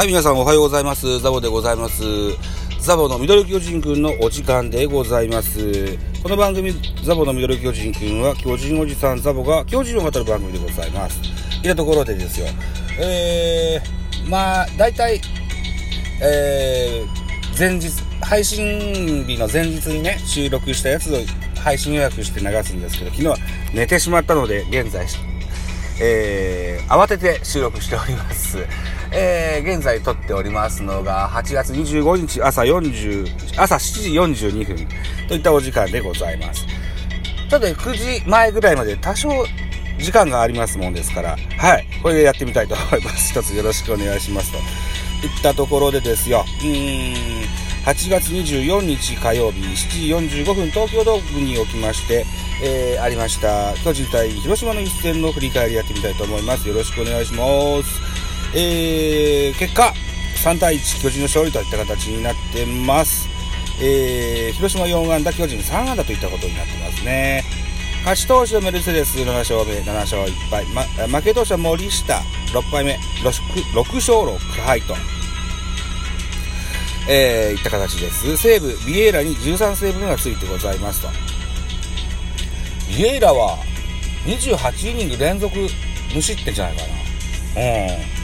[0.00, 1.20] はい、皆さんおはようございます。
[1.20, 2.02] ザボでございます。
[2.80, 5.98] ザボのミドル巨人くんのお時間でございます。
[6.22, 6.72] この番組、
[7.04, 11.20] ザボのミドル巨人くんは、巨人おじさんザボが巨人を語る番組でございます。
[11.62, 12.46] いたところでですよ。
[12.98, 15.20] えー、まあ、大体、
[16.22, 17.90] えー、前日、
[18.22, 21.18] 配信日の前日にね、収録したやつを
[21.62, 23.36] 配信予約して流すんですけど、昨日は
[23.74, 25.06] 寝てしまったので、現在、
[26.00, 26.59] えー、
[26.90, 28.58] 慌てて収録しております。
[29.12, 34.88] えー、現在撮っておりますのが、8月25日朝40、朝7時42分
[35.28, 36.66] といったお時間でございます。
[37.48, 39.46] ただ9時前ぐらいまで多少
[39.98, 43.30] 時間がありますもんですから、はい、これでやってみたいと思います。
[43.30, 44.58] 一つよろしくお願いしますと。
[44.58, 47.44] いったところでですよ、うーん、
[47.84, 52.26] 8月24日火曜日7時45分東京ドームにおきまして、
[52.62, 56.68] えー、ありました巨人対広島の一戦の振り返りやってみたいと思います。
[56.68, 57.44] よろしくお願いしま
[57.82, 58.00] す。
[58.54, 59.94] えー、結果
[60.44, 63.28] 3対1巨人の勝利といった形になってます。
[63.82, 67.44] えー、広島4安打巨人3安打といったことになってますね。
[68.00, 73.30] 勝ち投手のメルセデス7勝目7勝1敗、ま、負け投手は森下6敗目 6,
[73.72, 75.19] 6勝6敗と。
[77.08, 78.36] えー、いった形です。
[78.36, 81.08] 西武、ビエイラに13セーブ目がついてございますと。
[82.88, 83.58] ビエイラは
[84.26, 85.56] 28イニング連続
[86.14, 86.88] 無失点じゃないかな。
[87.62, 88.20] うん。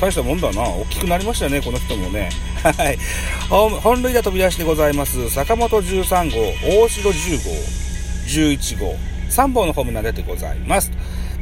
[0.00, 0.62] 大したもんだな。
[0.62, 2.30] 大きくなりましたね、この人もね。
[2.62, 2.98] はい。
[3.48, 5.30] 本塁打飛び出してございます。
[5.30, 7.50] 坂本13号、大城10号、
[8.26, 8.96] 11号、
[9.30, 10.90] 3本のホームラン出てございます。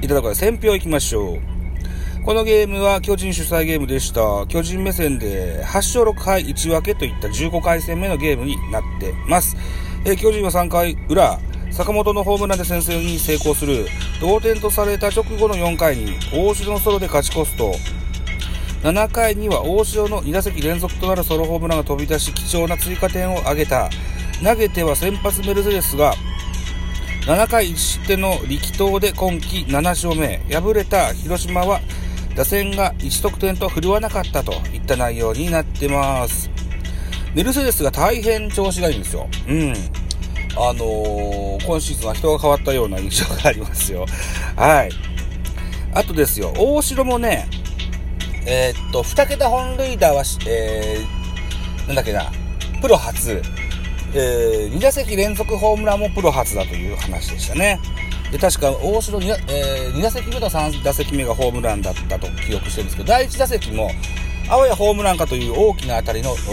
[0.02, 1.59] いただくから選票いきましょう。
[2.22, 4.46] このゲームは巨人主催ゲームでした。
[4.46, 9.56] 巨人目線で8勝6敗1分けといった15回戦目のゲームになってます。
[10.04, 13.86] えー、巨人は3回裏、坂本のホームランで先制に成功する。
[14.20, 17.72] 同点とされた直後の4回に大城のソロで勝ち越すと、
[18.82, 23.88] 7回には大城の2打席連続となるソロホームランが飛び出し貴重な追加点を挙げた。
[24.44, 26.14] 投げては先発メルセデスが
[27.26, 30.42] 7回1失点の力投で今季7勝目。
[30.50, 31.80] 敗れた広島は
[32.40, 36.50] 打線が1得点と振るわなかったといった内容になってます。
[37.34, 39.28] メルセデスが大変調子がいいんですよ。
[39.46, 39.74] うん。
[40.56, 44.06] あのー、今シーズンは人が変わったような印象がありますよ。
[44.56, 44.90] はい。
[45.92, 47.46] あとですよ、大城もね、
[48.46, 52.32] えー、っと、2桁本塁打は、えー、なんだっけな、
[52.80, 53.42] プロ初、
[54.14, 57.78] えー、2打席連続ホームランもプロ初だという話でしたね。
[58.32, 63.90] で、確か、大城 2,、えー、2打席目と3打席目がホームランだったと記憶してるんですけど、第1打席も、
[64.48, 66.50] あわやホームランかという大きな当たりのフ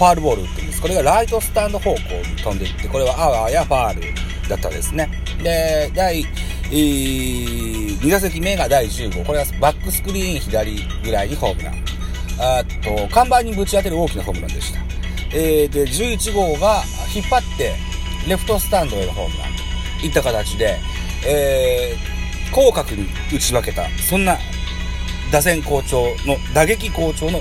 [0.00, 0.80] ァールボールっていうんです。
[0.80, 4.02] これがライトスタンド方向に飛んでいって、これはあわやファール
[4.48, 5.10] だったですね。
[5.42, 9.24] で、第、えー、2打席目が第10号。
[9.24, 11.74] これはバックスクリーン左ぐらいにホームラン。
[12.38, 14.80] あと、看板にぶち当てる大きなホームランでした。
[15.32, 16.82] えー、で、11号が
[17.14, 17.74] 引っ張って、
[18.28, 19.52] レフトスタンドへのホームラン
[20.00, 20.78] といった形で、
[21.26, 24.38] えー、広角に打ち分けた、そんな
[25.32, 27.40] 打線好調の、打撃好調の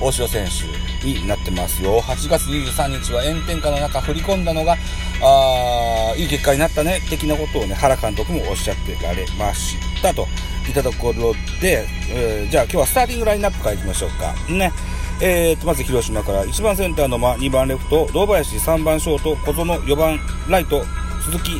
[0.00, 2.00] 大城選手になってますよ。
[2.00, 4.76] 8月23日は炎天下の中振り込んだのが、
[5.22, 10.26] あいい結果になったね、的なことをね、原監督もおっしゃってられましたと
[10.68, 14.34] いったところで、えー、じゃあ今日はスターティングラインナップからいきましょうか。
[14.48, 14.72] ね。
[15.20, 20.18] えー、とまず広島から1番センターの間、2番レフト、堂林、3番ショート、小園、4番
[20.48, 20.84] ライト、
[21.22, 21.52] 鈴木、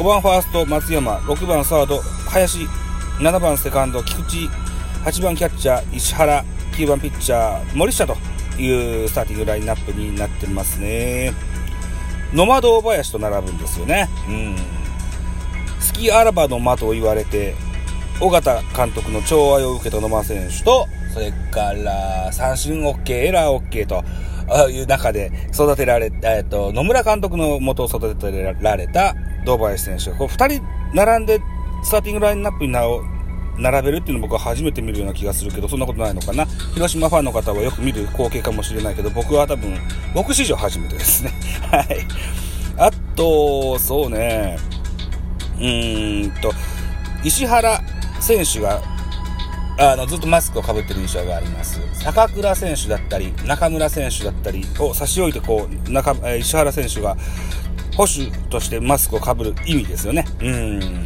[0.00, 1.16] 5番ファースト松山。
[1.16, 2.00] 6番サード
[2.30, 2.60] 林。
[3.18, 4.48] 7番セカンド菊池。
[5.04, 6.42] 8番キャッチャー石原。
[6.72, 8.16] 9番ピッチャー森下と
[8.58, 11.34] いうスターティングラインナップになってますね。
[12.32, 14.08] 野間堂林と並ぶんですよね。
[14.26, 14.56] うん。
[15.80, 17.54] スキーアラバの間と言われて
[18.22, 24.02] 尾形監督の寵愛を受けた野間選手とそれから三振 OK エラー OK と
[24.70, 29.14] いう中で育てられ、えっと、野村監督の元を育てられた
[29.44, 30.10] 堂林選手。
[30.12, 30.62] こう二人
[30.94, 31.40] 並んで
[31.82, 36.46] スターティングラインナップに並べるっていうのを僕は初めて見るような気がするけど、そんなことないのかな？
[36.74, 39.76] 広島ファンの方はよく見る光景かもしれないけど、僕は多分、
[40.14, 41.32] 僕史上初めてですね。
[41.70, 42.06] はい。
[42.76, 44.58] あと、そうね、
[45.58, 46.52] うーんと、
[47.22, 47.80] 石原
[48.20, 48.80] 選手が、
[49.78, 51.80] あの、ずっとマスクをかぶってる印象があります。
[51.94, 57.16] 坂倉選手だったり、中村選手だったりを差し置いて、こう、中、石原選手が、
[58.00, 60.24] 保守としてマスクをかぶる意味ですよね。
[60.40, 61.04] うん。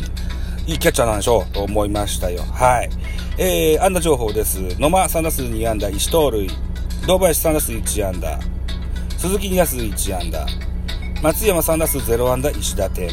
[0.64, 2.42] いいキャッチャーなんでしょうと思いましたよ。
[2.42, 2.90] はい。
[3.36, 4.60] えー、安打情報です。
[4.78, 6.48] 野間3打数2安打1盗塁。
[7.04, 8.38] 堂林3打数1安打。
[9.18, 10.46] 鈴木2打数1安打。
[11.20, 13.10] 松山3打数0安打1打点。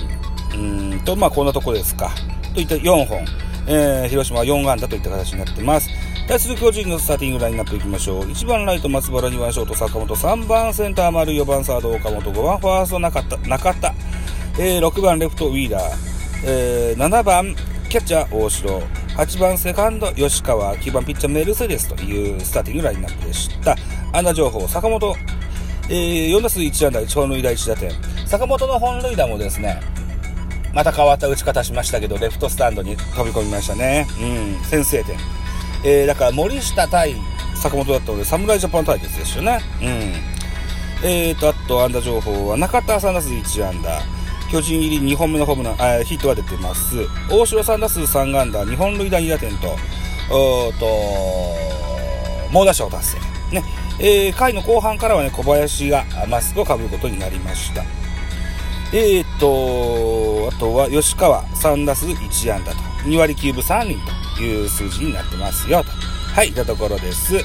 [0.53, 0.57] う
[0.95, 2.11] んと、まあこんなとこですか。
[2.53, 3.25] といった4本。
[3.65, 5.89] えー、広島は4安打といった形になってます。
[6.31, 8.21] 対する巨人のスターティングラインナップいきましょう。
[8.21, 13.93] 1番ライト松原、2番ショート坂本、3番センター丸、4番サード岡本、5番ファースト中田、中田、
[14.57, 15.83] えー、6番レフトウィーラー、
[16.45, 17.53] えー、7番
[17.89, 23.75] キャッチャー大城、8番セカンド吉川、9番ピッチャーメルセデスというスターティングラインナップでした。
[24.13, 25.13] 安打情報、坂本、
[25.89, 27.91] えー、4打数1安打、超塁打1打点。
[28.25, 29.81] 坂本の本塁打もですね、
[30.73, 34.07] また変わった打ち方しましたけど、レフトスタンドに飛び込みましたね。
[34.21, 35.40] うん、先制点。
[35.83, 37.15] えー、だから森下対
[37.55, 39.59] 坂本だったので、侍ジャパン対決ですよね。
[39.81, 41.07] うん。
[41.07, 44.01] えーと、あと、安打情報は、中田3打数1安打。
[44.51, 47.07] 巨人入り2本目のホームラン、あヒットが出てます。
[47.29, 49.77] 大城3打数3安打、2本塁打2打点と、
[50.29, 50.85] おと、
[52.51, 53.17] 猛打賞達
[53.51, 53.55] 成。
[53.55, 53.63] ね。
[53.99, 57.83] えー、回の後半からはね、小林がマスクをかぶることになりました。
[58.93, 59.47] えーと、
[60.47, 63.97] あとは吉川3打数1安打と、2割9分3厘
[64.37, 65.89] という数字になってますよと。
[66.33, 67.35] はい、いたところです。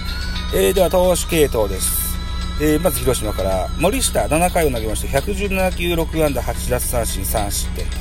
[0.54, 2.16] えー、では投手系統です。
[2.60, 7.96] えー、まず広島から森下7回を投げまして117球6安打8奪三振3失点と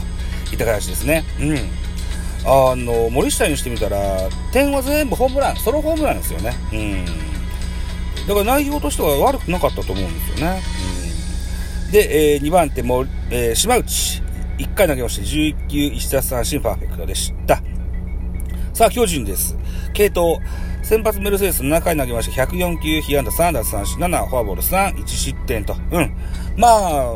[0.53, 1.25] いった形ですね。
[1.39, 1.57] うん。
[2.47, 3.97] あの、森下にしてみたら、
[4.53, 6.53] 点は全部ホームラン、ソロホームランですよね。
[6.71, 7.05] うん。
[8.27, 10.61] だから内容としては悪くなかったと思うんですよね。
[11.85, 14.21] うん、で、えー、2番手も、えー、島内。
[14.57, 17.61] 1回投げまして11球1奪三振パーフェクトでした。
[18.73, 19.55] さあ、巨人です。
[19.93, 20.37] 系統。
[20.83, 25.75] 先発メルセデス7回投げまして、104球、被安打3奪三振7、フォアボール3、1失点と。
[25.91, 26.15] うん。
[26.57, 27.13] まあ、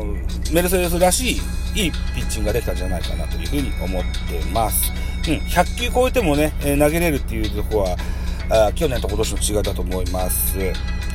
[0.52, 1.32] メルセデスらし
[1.74, 4.92] い、いいピッチングができたんじゃないかなというふうに思ってます。
[5.28, 5.34] うん。
[5.36, 7.96] 100球超えてもね、え、投げれるっていうとこは、
[8.50, 10.58] あ去年と今年の違いだと思います。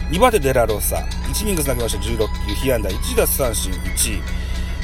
[0.10, 2.18] 2番手デラロサ、1イニング投げました16
[2.48, 4.22] 球、被安打1奪三振1、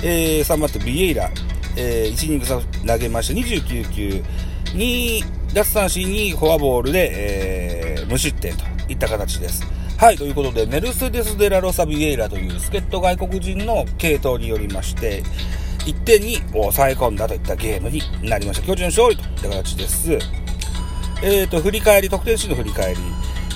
[0.04, 1.30] えー、3番手ビエイラ、
[1.78, 4.24] えー、1イニング投げました29球、
[4.74, 9.64] 2奪三振にフォアボールで、えー、無失点といった形です。
[9.98, 15.22] はい、ということで、メルセデス・デラ・ロサ・ビエイラという助っ人外国人の系統によりまして、
[15.86, 18.66] 1点に抑え込んだといったゲームになりました。
[18.66, 20.14] 巨人勝利といった形です。
[21.24, 23.02] えーと、振り返り、得点シーンの振り返り。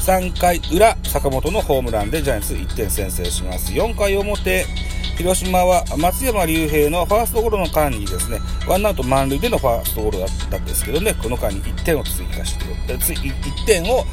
[0.06, 3.72] 3回裏、坂本のホームランでジャイアンツ1点先制します。
[3.72, 4.68] 4回表、
[5.18, 14.04] 広島は松山竜平のファーストゴロの間にですね、ワンアウト満塁でのファーストゴロだったんですけどね、この間に1点を追加して、1点を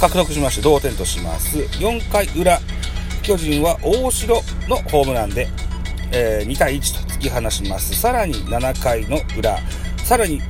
[0.00, 1.58] 獲得しまして同点とします。
[1.58, 2.58] 4回裏、
[3.22, 4.34] 巨人は大城
[4.68, 5.48] のホームランで、
[6.12, 7.94] えー、2対1と突き放します。
[7.94, 9.58] さらに7回の裏、
[10.04, 10.40] さらに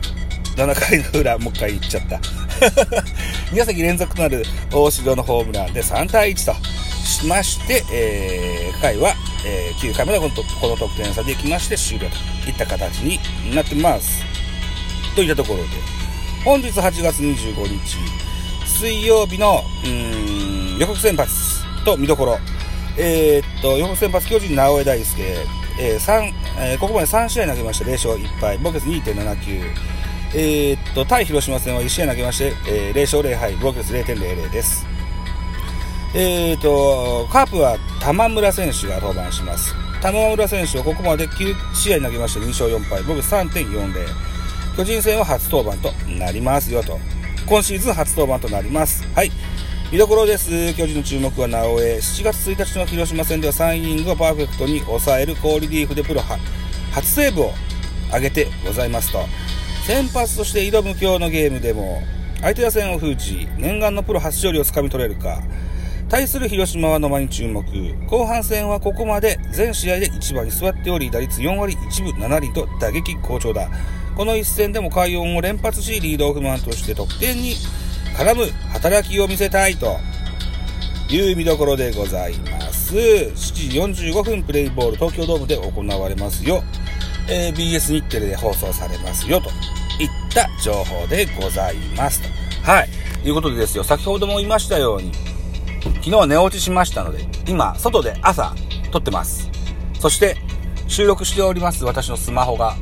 [0.56, 2.16] 7回の裏、もう一回言っちゃった。
[3.52, 4.42] 2打席連続となる
[4.72, 6.64] 大城のホームランで3対1と
[7.04, 10.30] しまして、えー、回はえー、9回目でこの
[10.60, 12.08] この得点差でいきまして終了
[12.44, 13.18] といった形に
[13.54, 14.22] なってます。
[15.14, 15.68] といったところで、
[16.44, 17.98] 本日8月25日、
[18.66, 21.30] 水曜日の、うん、予告先発
[21.84, 22.38] と見どころ。
[22.98, 25.22] えー、っと、予告先発巨人直江大輔、
[25.80, 29.92] えー、3、えー、ここまで3試合投げまして、0勝1敗、防御率2.79。
[30.34, 34.91] えー、っと、対広島戦は1試合投げまして、えー、0勝0敗、防御率0.00です。
[36.14, 39.74] えーと、カープは玉村選手が登板します。
[40.02, 43.94] 玉村選手はここまで9試合投げまして2勝4敗、僕3.40。
[44.76, 46.98] 巨人戦は初登板となりますよと。
[47.46, 49.08] 今シーズン初登板となります。
[49.14, 49.32] はい。
[49.90, 50.74] 見どころです。
[50.74, 51.96] 巨人の注目は直江。
[51.96, 56.20] 7月1日の広島戦では3イニングをパーフェクトに抑える好リリーフでプロ
[56.92, 57.52] 初セーブを
[58.08, 59.24] 挙げてございますと。
[59.86, 62.02] 先発として挑む今日のゲームでも、
[62.42, 65.42] 相手打線を封じ、念願のプロ初勝利をつかみ取れるか。
[66.12, 67.64] 対する広島は野間に注目。
[68.06, 73.70] 後半戦はここまで全試合で1番に座っており、打率4割1分7厘と打撃好調だ。
[74.14, 77.54] この一戦でも快音を連発し、リードオフマンとして得点に
[78.14, 79.96] 絡む働きを見せたいと
[81.08, 82.94] いう見どころでございます。
[82.94, 83.34] 7
[83.94, 86.62] 時45分プレイボール東京ドームで行われますよ。
[87.31, 89.48] えー、BS 日テレで放送されますよと
[89.98, 92.28] いった情報でございますと。
[92.70, 92.88] はい。
[93.24, 95.31] いうことでですよ、先ほども言いましたように、
[95.82, 98.55] 昨日寝落ちしましたので、今、外で朝、
[98.91, 99.51] 撮ってます。
[99.98, 100.36] そして、
[100.89, 102.77] 収録しております私のスマホが、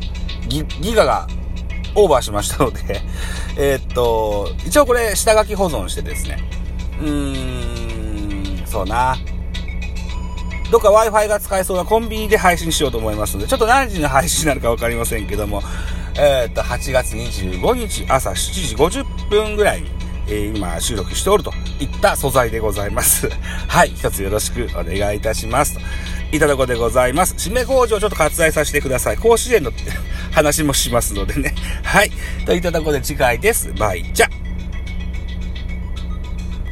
[0.49, 1.29] ギガが
[1.95, 3.03] オーバーしましたので
[3.57, 6.39] え、っと、一応これ下書き保存してですね、
[7.01, 9.17] うーん、そうな。
[10.71, 15.63] どっか Wi-Fi が使えそうなコンビニで配信しようと思いますので、ちょっと何時の配信になるかわかりませんけども、
[16.17, 19.91] えー、っと、8月25日朝7時50分ぐらいに
[20.31, 23.29] え、今収録しておるといった素材でございます。
[23.69, 25.75] はい、一つよろしくお願いいたします。
[25.75, 25.81] と
[26.33, 27.35] いただこでございます。
[27.35, 29.17] 締め工場ちょっと割愛させてください。
[29.17, 29.73] 甲子園の
[30.31, 31.55] 話もしますのでね。
[31.83, 32.13] はい。
[32.47, 33.73] といたとこで次回です。
[33.75, 34.50] バイチャ。